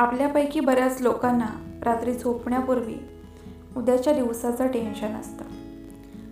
[0.00, 1.46] आपल्यापैकी बऱ्याच लोकांना
[1.82, 2.94] रात्री झोपण्यापूर्वी
[3.76, 5.44] उद्याच्या दिवसाचं टेन्शन असतं.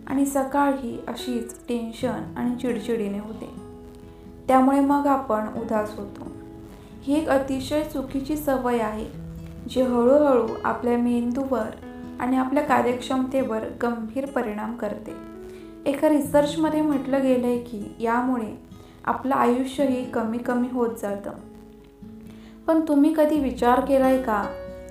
[0.06, 3.50] आणि सकाळ ही अशीच टेन्शन आणि चिडचिडीने होते.
[4.48, 6.26] त्यामुळे मग आपण उदास होतो.
[7.02, 9.06] ही एक अतिशय चुकीची सवय आहे
[9.68, 11.66] जी हळूहळू आपल्या मेंदूवर
[12.20, 15.14] आणि आपल्या कार्यक्षमतेवर गंभीर परिणाम करते.
[15.86, 18.56] एका रिसर्चमध्ये म्हटलं गेलं आहे की यामुळे
[19.04, 21.30] आपलं आयुष्यही कमी कमी होत जातं.
[22.68, 24.42] पण तुम्ही कधी विचार केला आहे का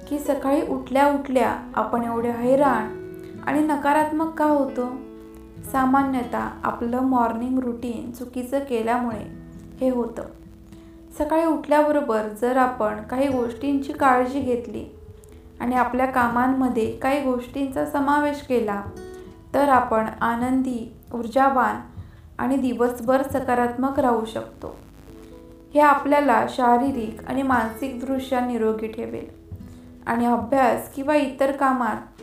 [0.09, 2.87] की सकाळी उठल्या उठल्या आपण एवढे हैराण
[3.47, 4.85] आणि नकारात्मक का होतो?
[5.71, 9.23] सामान्यतः आपलं मॉर्निंग रुटीन चुकीचं केल्यामुळे
[9.81, 10.23] हे होतं.
[11.17, 14.85] सकाळी उठल्याबरोबर जर आपण काही गोष्टींची काळजी घेतली
[15.59, 18.81] आणि आपल्या कामांमध्ये काही गोष्टींचा समावेश केला
[19.53, 21.75] तर आपण आनंदी ऊर्जावान
[22.37, 24.75] आणि दिवसभर सकारात्मक राहू शकतो.
[25.77, 29.25] हे आपल्याला शारीरिक आणि मानसिकदृष्ट्या निरोगी ठेवेल.
[30.07, 32.21] आणि अभ्यास किंवा इतर कामात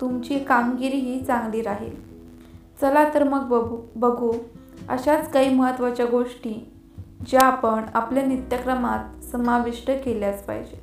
[0.00, 1.96] तुमची कामगिरीही चांगली राहील.
[2.80, 4.32] चला तर मग बघू बघू
[4.88, 6.72] अशाच काही महत्त्वाच्या गोष्टी
[7.26, 10.80] ज्या आपण आपल्या नित्यक्रमात समाविष्ट केल्याच पाहिजे.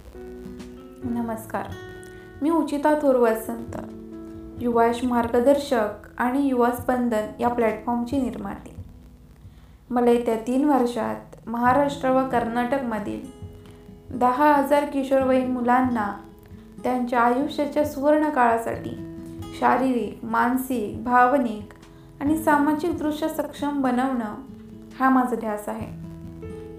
[1.03, 1.66] नमस्कार.
[2.41, 3.77] मी उचिता थोर वसंत
[4.61, 8.72] युवाश मार्गदर्शक आणि युवा स्पंदन या प्लॅटफॉर्मची निर्माती.
[9.89, 13.19] मला येत्या तीन वर्षात महाराष्ट्र व कर्नाटकमधील
[14.17, 16.19] दहा हजार किशोरवयीन मुलांना
[16.83, 19.16] त्यांच्या आयुष्याच्या सुवर्ण काळासाठी
[19.59, 21.73] शारीरिक मानसिक भावनिक
[22.22, 24.36] आणि सामाजिकदृष्ट्या सक्षम बनवणं
[25.00, 25.88] हा माझा ध्यास आहे.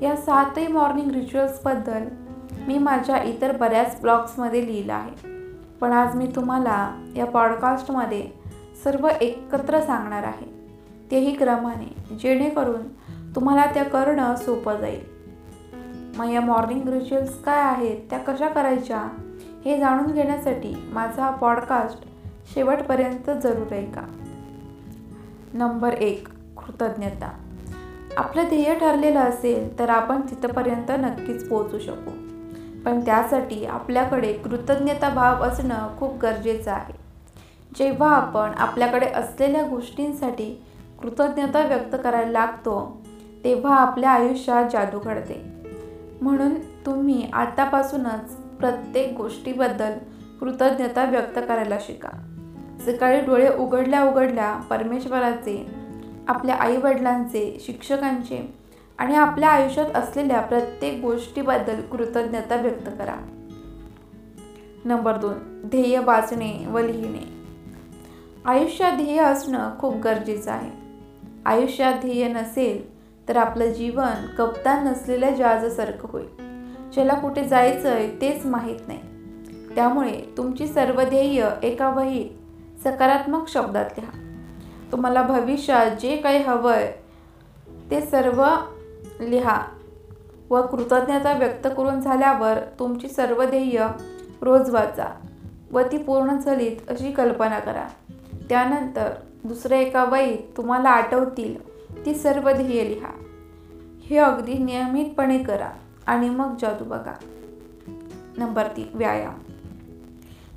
[0.06, 2.02] या सातही मॉर्निंग रिच्युअल्सबद्दल
[2.66, 5.28] मी माझ्या इतर बऱ्याच ब्लॉग्समध्ये लिहिलं आहे.
[5.80, 8.28] पण आज मी तुम्हाला या पॉडकास्टमध्ये
[8.84, 10.60] सर्व एकत्र सांगणार आहे.
[11.10, 12.82] तेही क्रमाने जेणेकरून
[13.34, 15.00] तुम्हाला त्या करणं सोपं जाईल.
[16.16, 17.96] मग या मॉर्निंग रिच्युअल्स काय आहेत?
[18.10, 19.08] त्या कशा करायच्या?
[19.64, 22.04] हे जाणून घेण्यासाठी माझा हा पॉडकास्ट
[22.54, 24.02] शेवटपर्यंत जरूर ऐका.
[25.54, 27.32] नंबर एक कृतज्ञता.
[28.16, 32.10] आपलं ध्येय ठरलेलं असेल तर आपण तिथंपर्यंत नक्कीच पोहोचू शकू.
[32.84, 36.94] पण त्यासाठी आपल्याकडे कृतज्ञता भाव असणं खूप गरजेचं आहे.
[37.74, 40.62] जेव्हा आपण आपल्याकडे असलेल्या गोष्टींसाठी
[41.02, 43.02] कृतज्ञता व्यक्त करायला लागतो
[43.44, 45.44] तेव्हा आपल्या आयुष्यात जादू घडते.
[46.20, 46.54] म्हणून
[46.86, 49.92] तुम्ही आतापासूनच प्रत्येक गोष्टीबद्दल
[50.40, 52.08] कृतज्ञता व्यक्त करायला शिका.
[52.86, 55.66] सकाळी डोळे उघडल्या उघडल्या परमेश्वराचे
[56.28, 58.54] आपल्या आईवडिलांचे शिक्षकांचे
[58.98, 63.14] आणि आपल्या आयुष्यात असलेल्या प्रत्येक गोष्टीबद्दल कृतज्ञता व्यक्त करा.
[64.84, 67.40] नंबर दोन ध्येय वाचणे व लिहिणे.
[68.44, 70.70] आयुष्यात ध्येय असणं खूप गरजेचं आहे.
[71.46, 72.89] आयुष्यात ध्येय नसेल
[73.30, 76.26] तर आपलं जीवन कप्तान नसलेल्या जहाजासारखं होईल.
[76.90, 79.00] ज्याला कुठे जायचं आहे तेच माहीत नाही.
[79.74, 82.30] त्यामुळे तुमची सर्व ध्येय एका वहीत
[82.84, 84.10] सकारात्मक शब्दात लिहा.
[84.92, 86.92] तुम्हाला भविष्यात जे काही हवं आहे
[87.90, 88.46] ते सर्व
[89.20, 89.62] लिहा
[90.50, 93.86] व कृतज्ञता व्यक्त करून झाल्यावर तुमची सर्व ध्येय
[94.42, 95.14] रोज वाचा
[95.72, 97.86] व ती पूर्ण झालीत अशी कल्पना करा.
[98.48, 99.10] त्यानंतर
[99.44, 101.69] दुसऱ्या एका वहीत तुम्हाला आठवतील
[102.06, 103.10] ती सर्व ध्येय लिहा.
[104.02, 105.70] हे अगदी नियमितपणे करा
[106.06, 107.12] आणि मग जादू बघा.
[108.36, 109.34] नंबर तीन व्यायाम.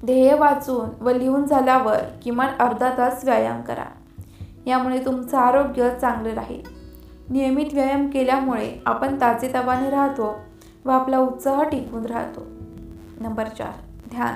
[0.05, 3.85] ध्येय वाचून व लिहून झाल्यावर किमान अर्धा तास व्यायाम करा.
[4.65, 6.61] यामुळे तुमचं आरोग्य चांगलं राहील.
[7.29, 10.35] नियमित व्यायाम केल्यामुळे आपण ताजेतवाने राहतो
[10.85, 12.47] व आपला उत्साह टिकून राहतो.
[13.21, 13.71] नंबर चार
[14.09, 14.33] ध्यान.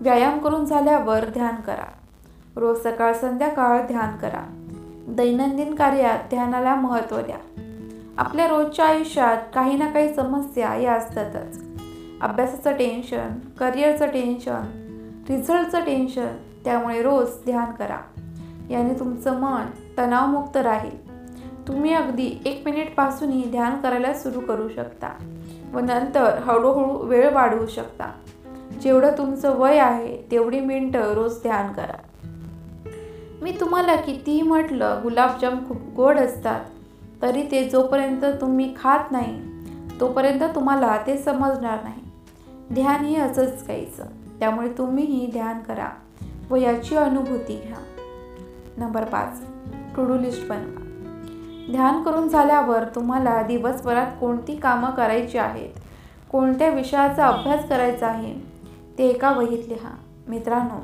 [0.00, 1.92] व्यायाम करून झाल्यावर ध्यान करा.
[2.56, 4.65] रोज सकाळ संध्याकाळ ध्यान करा.
[5.08, 7.36] दैनंदिन कार्यात ध्यानाला महत्त्व द्या.
[8.18, 11.62] आपल्या रोजच्या आयुष्यात काही ना काही समस्या या असतातच.
[12.20, 13.28] अभ्यासाचं टेन्शन
[13.58, 14.62] करिअरचं टेन्शन
[15.28, 16.26] रिझल्टचं टेन्शन
[16.64, 17.98] त्यामुळे रोज ध्यान करा.
[18.70, 19.64] याने तुमचं मन
[19.98, 21.06] तणावमुक्त राहील.
[21.68, 25.08] तुम्ही अगदी एक मिनिटपासूनही ध्यान करायला सुरू करू शकता
[25.72, 28.04] व नंतर हळूहळू वेळ वाढवू शकता.
[28.82, 31.98] जेवढं तुमचं वय आहे तेवढी मिनटं रोज ध्यान करा.
[33.42, 36.64] मी तुम्हाला कितीही म्हटलं गुलाबजाम खूप गोड असतात.
[37.22, 39.40] तरी ते जोपर्यंत तुम्ही खात नाही
[40.00, 42.02] तोपर्यंत तुम्हाला ते समजणार नाही.
[42.72, 44.04] ध्यान हे असंच घ्यायचं
[44.40, 45.88] त्यामुळे तुम्हीही ध्यान करा
[46.50, 47.78] व याची अनुभूती घ्या.
[48.76, 49.40] नंबर पाच.
[49.96, 50.82] टू डू लिस्ट बनवा.
[51.70, 55.78] ध्यान करून झाल्यावर तुम्हाला दिवसभरात कोणती कामं करायची आहेत
[56.32, 58.34] कोणत्या विषयाचा अभ्यास करायचा आहे
[58.98, 59.90] ते एका वहीत लिहा.
[60.28, 60.78] मित्रांनो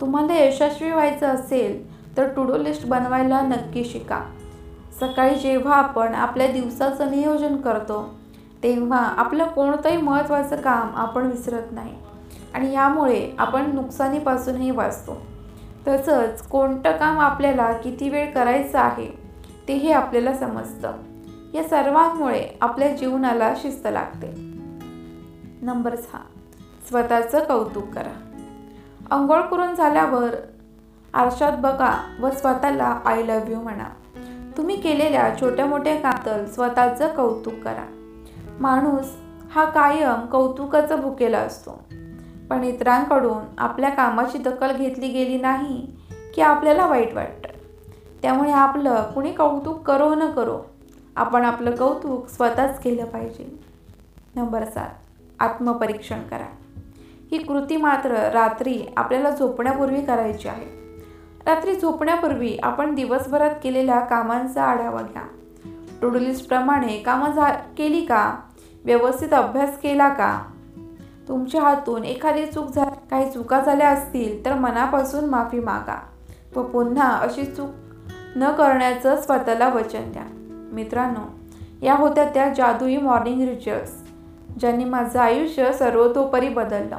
[0.00, 4.24] तुम्हाला यशस्वी व्हायचं असेल तर टू डू लिस्ट बनवायला नक्की शिका.
[5.00, 8.14] सकाळी जेव्हा आपण आपल्या दिवसाचं नियोजन करतो
[8.62, 11.94] तेव्हा आपलं कोणतंही महत्त्वाचं काम आपण विसरत नाही.
[12.54, 15.22] आणि यामुळे आपण नुकसानीपासूनही वाचतो.
[15.88, 19.18] तसंच कोणतं काम आपल्याला किती वेळ करायचं आहे
[19.68, 20.92] तेही आपल्याला समजतं.
[21.54, 24.26] या सर्वांमुळे आपल्या जीवनाला शिस्त लागते.
[25.62, 26.20] नंबर सहा
[26.88, 28.27] स्वतःचं कौतुक करा.
[29.10, 30.34] अंघोळ करून झाल्यावर
[31.14, 33.84] आरशात बघा व स्वतःला आय लव्ह यू म्हणा.
[34.56, 37.84] तुम्ही केलेल्या छोट्या मोठ्या कातल स्वतःचं कौतुक करा.
[38.60, 39.16] माणूस
[39.50, 41.84] हा कायम कौतुकाचं भुकेला असतो.
[42.50, 45.96] पण इतरांकडून आपल्या कामाची दखल घेतली गेली नाही
[46.34, 47.48] की आपल्याला वाईट वाटतं.
[48.22, 50.58] त्यामुळे आपलं कुणी कौतुक करो न करो
[51.16, 53.60] आपण आपलं कौतुक स्वतःच केलं पाहिजे.
[54.36, 54.88] नंबर सात
[55.40, 56.46] आत्मपरीक्षण करा.
[57.30, 60.78] ही कृती मात्र रात्री आपल्याला झोपण्यापूर्वी करायची आहे.
[61.46, 65.22] रात्री झोपण्यापूर्वी आपण दिवसभरात केलेल्या कामांचा आढावा घ्या.
[66.02, 68.34] टू डू लिस्टप्रमाणे कामं झा केली का?
[68.84, 70.42] व्यवस्थित अभ्यास केला का?
[71.28, 76.00] तुमच्या हातून एखादी चूक झा काही चुका झाल्या असतील तर मनापासून माफी मागा.
[76.56, 77.68] व पुन्हा अशी चूक
[78.36, 80.24] न करण्याचं स्वतःला वचन द्या.
[80.72, 81.38] मित्रांनो
[81.82, 83.90] या होत्या त्या जादुई मॉर्निंग रिच्युअल्स
[84.60, 86.98] ज्यांनी माझं आयुष्य सर्वतोपरी बदललं.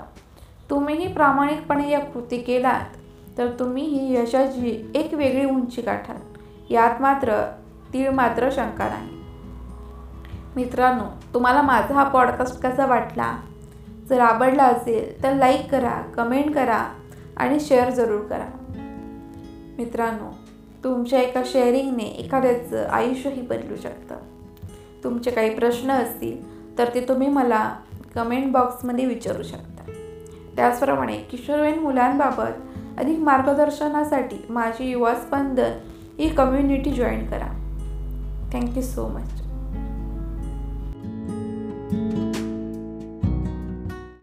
[0.69, 2.97] तुम्हीही प्रामाणिकपणे या कृती केलात
[3.37, 6.15] तर तुम्ही ही यशाची एक वेगळी उंची गाठाल.
[6.69, 7.51] यात मात्र
[7.93, 9.09] तीळ मात्र शंका नाही.
[10.55, 13.37] मित्रांनो तुम्हाला माझा हा पॉडकास्ट कसा वाटला?
[14.09, 16.85] जर आवडला असेल तर लाईक करा कमेंट करा
[17.37, 18.49] आणि शेअर जरूर करा.
[19.77, 20.31] मित्रांनो
[20.83, 24.15] तुमच्या एका शेअरिंगने एखाद्याचं आयुष्यही बदलू शकतं.
[25.03, 27.75] तुमचे काही प्रश्न असतील तर ते तुम्ही मला
[28.15, 29.68] कमेंट बॉक्समध्ये विचारू शकता.
[30.59, 35.71] त्याचप्रमाणे किशोरवयीन मुलांबाबत अधिक मार्गदर्शनासाठी माझी युवा स्पंदन
[36.19, 37.47] ही कम्युनिटी जॉईन करा.
[38.53, 39.38] Thank you so much